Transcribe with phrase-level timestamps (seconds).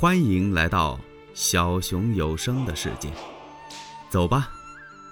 [0.00, 0.98] 欢迎来到
[1.34, 3.12] 小熊有声的世界，
[4.08, 4.50] 走吧，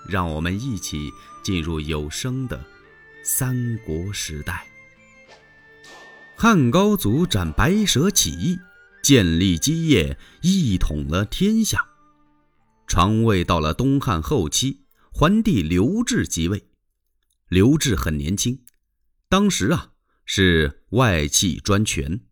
[0.09, 1.11] 让我们一起
[1.45, 2.59] 进入有声的
[3.23, 4.67] 三国时代。
[6.39, 8.59] 汉高祖斩白蛇起义，
[9.03, 11.87] 建立基业，一统了天下。
[12.87, 16.67] 传位到了东汉后期，桓帝刘志即位。
[17.51, 18.63] 刘志很年轻，
[19.29, 19.91] 当时啊
[20.25, 22.23] 是外戚专权。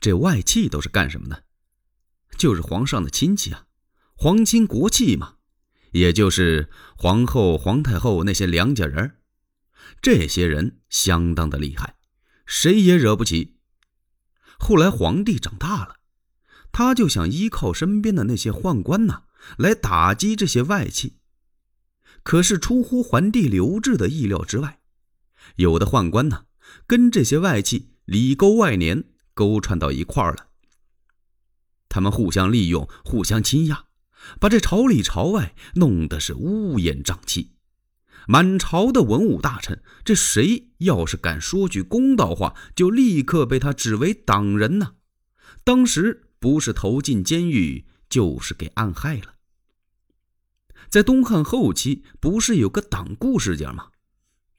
[0.00, 1.44] 这外戚都是干什么的？
[2.36, 3.66] 就是皇上的亲戚啊，
[4.14, 5.36] 皇亲国戚嘛，
[5.90, 9.16] 也就是皇后、皇太后那些娘家人
[10.00, 11.96] 这些人相当的厉害，
[12.46, 13.56] 谁也惹不起。
[14.58, 15.96] 后来皇帝长大了，
[16.70, 19.22] 他就想依靠身边的那些宦官呐，
[19.56, 21.18] 来打击这些外戚。
[22.22, 24.80] 可是出乎桓帝刘志的意料之外，
[25.56, 26.44] 有的宦官呢，
[26.86, 29.04] 跟这些外戚里勾外连。
[29.38, 30.48] 勾串到一块儿了，
[31.88, 33.84] 他们互相利用，互相欺压，
[34.40, 37.52] 把这朝里朝外弄得是乌烟瘴气。
[38.26, 44.94] 满朝的文武大臣，这谁要是敢说句公道话，就立刻被他指为党人呢。
[45.62, 49.36] 当时不是投进监狱，就是给暗害了。
[50.90, 53.90] 在东汉后期，不是有个党锢事件吗？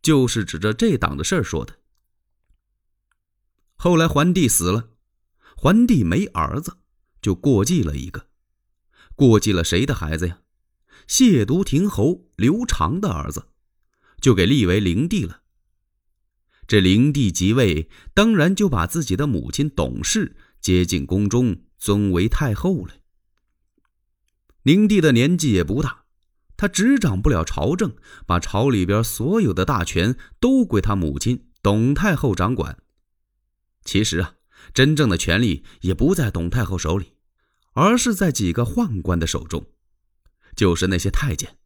[0.01, 1.78] 就是指着这党的事儿说的。
[3.81, 4.89] 后来桓帝死了，
[5.55, 6.79] 桓帝没儿子，
[7.21, 8.27] 就过继了一个。
[9.15, 10.39] 过继了谁的孩子呀？
[11.07, 13.45] 亵渎亭侯刘长的儿子，
[14.19, 15.43] 就给立为灵帝了。
[16.67, 22.95] 这灵帝即位，当然就把自己的母亲董氏接进宫中，尊为太后了。
[24.63, 26.03] 灵帝的年纪也不大，
[26.57, 27.95] 他执掌不了朝政，
[28.27, 32.77] 把朝里边所有的大权都归他母亲董太后掌管。
[33.83, 34.35] 其实啊，
[34.73, 37.13] 真正的权力也不在董太后手里，
[37.73, 39.65] 而是在几个宦官的手中，
[40.55, 41.57] 就是那些太监。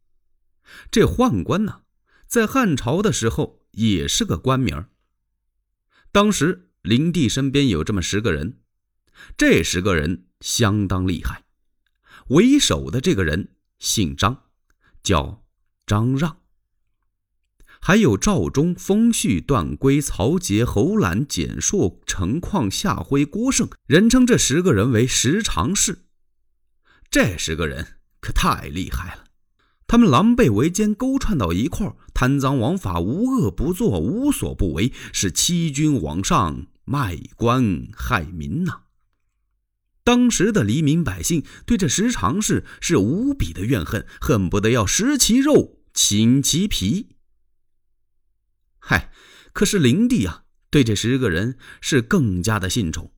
[0.90, 1.82] 这宦官呢，
[2.26, 4.86] 在汉朝的时候也是个官名
[6.12, 8.60] 当时灵帝身边有这么十个人，
[9.36, 11.44] 这十个人相当厉害。
[12.28, 14.44] 为首的这个人姓张，
[15.02, 15.44] 叫
[15.86, 16.43] 张让。
[17.86, 25.98] 还有赵忠、封谞、段珪、曹节、侯览、简硕、陈况、夏辉、郭盛，人称这十个人为十常侍。
[27.10, 29.24] 这十个人可太厉害了，
[29.86, 38.84] 他们狼狈为奸，勾串到一块儿，贪赃枉法，无恶不作，无所不为，是欺君罔上，卖官害民呐。
[40.02, 47.08] 当时的黎民百姓对这十常侍是无比的怨恨，恨不得要食其肉，寝其皮。
[48.86, 49.10] 嗨，
[49.54, 53.14] 可是灵帝啊，对这十个人是更加的信宠，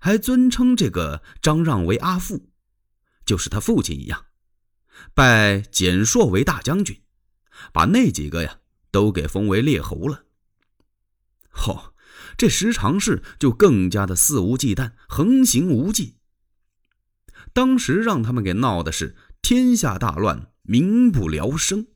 [0.00, 2.50] 还尊称这个张让为阿父，
[3.24, 4.26] 就是他父亲一样，
[5.14, 7.00] 拜简硕为大将军，
[7.72, 8.58] 把那几个呀
[8.90, 10.24] 都给封为列侯了。
[11.52, 11.92] 嚯，
[12.36, 16.16] 这十常侍就更加的肆无忌惮，横行无忌。
[17.52, 21.86] 当时让他们给闹的是天下大乱，民不聊生，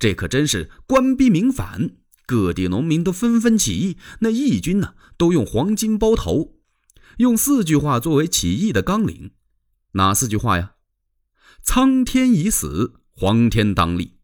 [0.00, 1.92] 这可真是官逼民反。
[2.28, 6.58] 各地农民都纷纷起义，那义军呢，都用黄金包头，
[7.16, 9.30] 用四句话作为起义的纲领。
[9.92, 10.74] 哪四句话呀？
[11.62, 14.18] 苍天已死，黄天当立；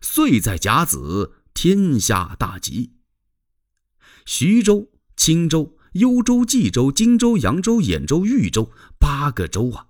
[0.00, 2.94] 岁在甲子，天下大吉。
[4.24, 9.88] 徐州、青州、幽州、冀州、荆州、扬州、兖州、豫州八个州啊，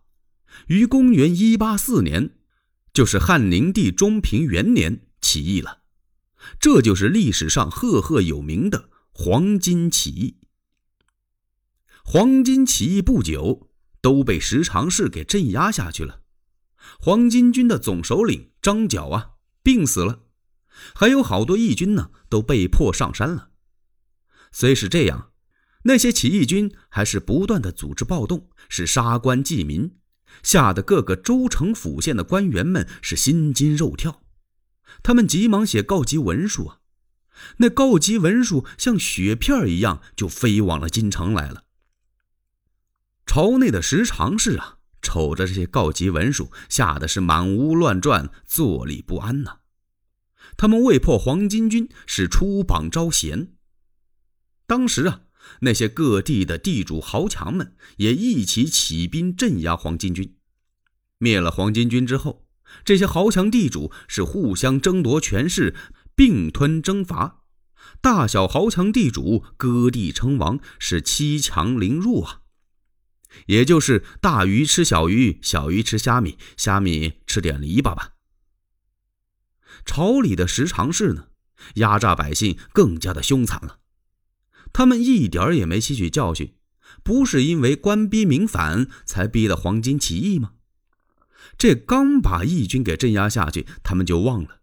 [0.67, 2.35] 于公元一八四年，
[2.93, 5.80] 就是汉灵帝中平元年起义了。
[6.59, 10.37] 这就是历史上赫赫有名的黄巾起义。
[12.05, 13.69] 黄巾起义不久，
[14.01, 16.23] 都被石常氏给镇压下去了。
[16.99, 20.23] 黄巾军的总首领张角啊，病死了，
[20.95, 23.51] 还有好多义军呢，都被迫上山了。
[24.51, 25.31] 虽是这样，
[25.85, 29.97] 那些起义军还是不断的组织暴动，是杀官济民，
[30.43, 34.23] 吓得各个州城府县的官员们是心惊肉跳。
[35.03, 36.81] 他们急忙写告急文书啊，
[37.59, 41.65] 那告急文书像雪片一样就飞往了京城来了。
[43.27, 49.59] 朝内的十常侍啊，瞅着这些告急文书，吓得是满屋乱转，坐立不安呐。
[50.57, 53.55] 他们为破黄巾军，是出榜招贤。
[54.67, 55.23] 当时啊，
[55.61, 60.37] 那些各地的地主豪强们也一起起兵镇压黄巾军。
[61.19, 62.47] 灭了黄巾军之后。
[62.85, 65.75] 这些豪强地主是互相争夺权势，
[66.15, 67.43] 并吞征伐，
[68.01, 72.41] 大小豪强地主割地称王，是欺强凌弱啊！
[73.47, 78.15] 也就是大鱼吃小鱼，小鱼吃虾米，虾米吃点篱笆吧。
[79.85, 81.29] 朝里的十常侍呢，
[81.75, 83.79] 压榨百姓更加的凶残了。
[84.73, 86.55] 他们一点也没吸取教训，
[87.03, 90.55] 不是因为官逼民反才逼得黄巾起义吗？
[91.61, 94.63] 这刚把义军给镇压下去，他们就忘了。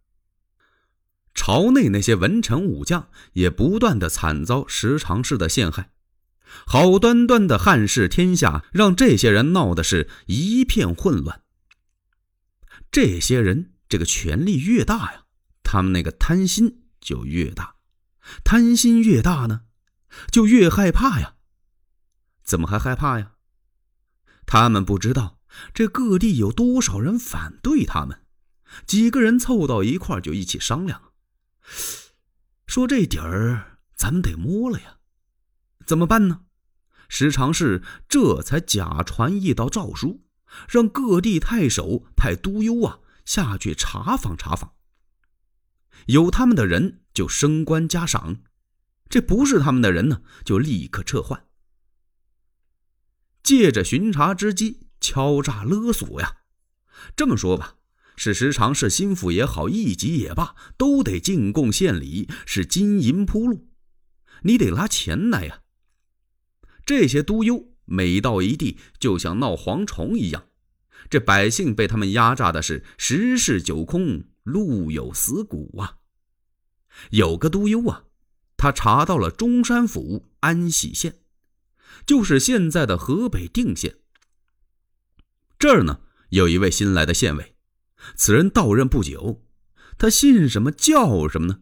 [1.36, 5.92] 朝内那些文臣武将也不断的惨遭十常侍的陷害，
[6.66, 11.44] 好端端的汉室天下，让这些人闹的是一片混乱。
[12.90, 15.26] 这些人这个权力越大呀，
[15.62, 17.76] 他们那个贪心就越大，
[18.44, 19.66] 贪心越大呢，
[20.32, 21.36] 就越害怕呀。
[22.44, 23.34] 怎么还害怕呀？
[24.48, 25.37] 他们不知道
[25.74, 28.22] 这各地有多少人反对他们，
[28.86, 31.12] 几个人凑到一块就一起商量。
[32.66, 34.98] 说这底儿咱们得摸了呀，
[35.86, 36.42] 怎么办呢？
[37.10, 40.26] 时常是这才假传一道诏书，
[40.68, 44.74] 让各地太守派督邮啊下去查访查访。
[46.08, 48.42] 有他们的人就升官加赏，
[49.10, 51.46] 这不是他们的人呢，就立刻撤换。
[53.42, 56.38] 借着巡查之机敲诈勒索呀，
[57.16, 57.76] 这么说吧。
[58.20, 63.68] 是时常是心腹也好，一级也罢，都得进贡献礼，是金银铺路，
[64.42, 65.62] 你得拿钱来呀。
[66.84, 70.48] 这些督邮每到一地，就像闹蝗虫一样，
[71.12, 75.98] 这百姓被他们压榨的是十室九空，路有死骨啊。
[77.12, 78.06] 有个督邮啊，
[78.58, 81.20] 他查到了中山府安喜县，
[82.08, 83.98] 就是现在的河北定县。
[85.60, 87.56] 这儿呢，有一位新来的县尉。
[88.16, 89.44] 此人到任不久，
[89.98, 91.62] 他姓什么叫什么呢？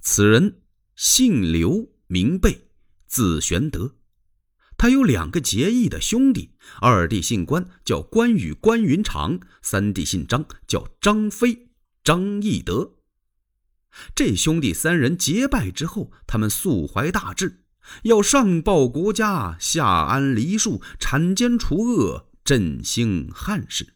[0.00, 0.62] 此人
[0.96, 2.70] 姓刘，名备，
[3.06, 3.96] 字玄德。
[4.78, 11.68] 他有两个结义的兄弟，二弟姓关，叫关羽、关云长；三弟姓张，叫张飞、
[12.02, 12.94] 张翼德。
[14.14, 17.64] 这兄弟三人结拜之后，他们素怀大志，
[18.04, 23.94] 要上报国家，下安黎庶，铲奸除恶，振兴汉室。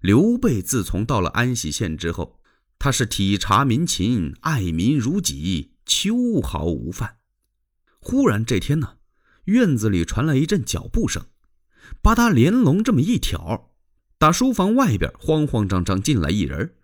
[0.00, 2.40] 刘备自从到了安喜县之后，
[2.78, 7.18] 他是体察民情，爱民如己，秋毫无犯。
[8.00, 8.96] 忽然这天呢，
[9.44, 11.26] 院子里传来一阵脚步声，
[12.02, 13.70] 把他连笼这么一挑，
[14.18, 16.74] 打书房外边慌慌张张进来一人。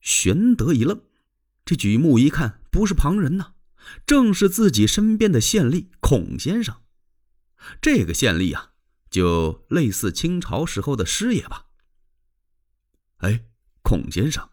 [0.00, 1.02] 玄德一愣，
[1.64, 3.52] 这举目一看，不是旁人呐，
[4.06, 6.81] 正是自己身边的县吏孔先生。
[7.80, 8.72] 这个县吏啊，
[9.10, 11.66] 就类似清朝时候的师爷吧。
[13.18, 13.44] 哎，
[13.82, 14.50] 孔先生，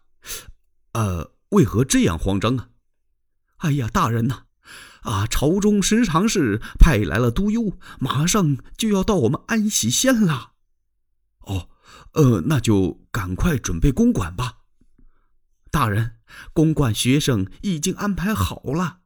[0.92, 2.68] 呃，为何这样慌张啊？
[3.58, 4.44] 哎呀，大人呐，
[5.02, 10.52] 啊，朝中时常是派来了督邮，马上就要到我们安喜县了。
[11.40, 11.68] 哦，
[12.12, 14.58] 呃，那就赶快准备公馆吧。
[15.70, 16.18] 大人，
[16.52, 19.00] 公馆学生已经安排好了，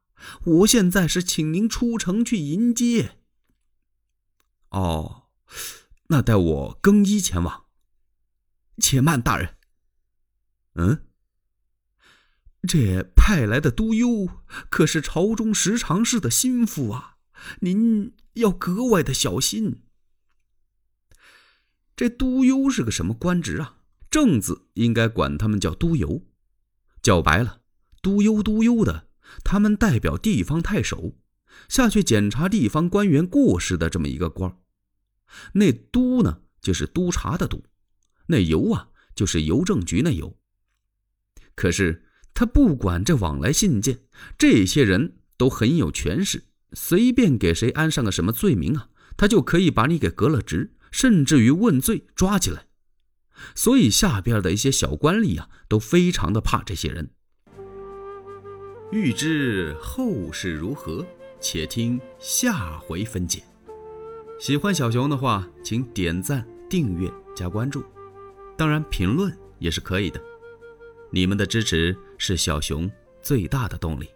[0.44, 3.18] 我现在是请您出城去迎接。
[4.74, 5.28] 哦，
[6.08, 7.66] 那待我更衣前往。
[8.78, 9.56] 且慢，大人。
[10.74, 11.06] 嗯，
[12.66, 14.28] 这派来的督邮
[14.68, 17.18] 可是朝中十常侍的心腹啊，
[17.60, 19.84] 您要格外的小心。
[21.94, 23.76] 这督邮是个什么官职啊？
[24.10, 26.26] 正字应该管他们叫督邮，
[27.00, 27.60] 叫白了，
[28.02, 29.06] 督邮督邮的，
[29.44, 31.12] 他们代表地方太守
[31.68, 34.56] 下去检查地方官员过失的这么一个官儿
[35.52, 37.64] 那督呢，就是督察的督。
[38.26, 40.36] 那邮啊，就是邮政局那邮。
[41.54, 44.00] 可是他不管这往来信件，
[44.38, 52.66] 这些人都很有权势，随便给谁安上个什么罪名啊，他就可以把你给革了职，甚至于问罪抓起来。
[53.54, 57.10] 所以下边的一些小官吏啊，都非常的怕这些人。
[58.92, 61.04] 欲知后事如何，
[61.40, 63.42] 且听下回分解。
[64.38, 67.82] 喜欢小熊的话，请点赞、订阅、加关注。
[68.56, 70.20] 当然，评论也是可以的。
[71.10, 72.90] 你们的支持是小熊
[73.22, 74.08] 最大的动力。